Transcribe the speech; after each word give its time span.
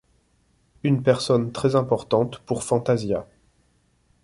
Une 0.81 1.03
personne 1.03 1.51
très 1.51 1.75
importante 1.75 2.39
pour 2.39 2.63
Fantasia. 2.63 3.27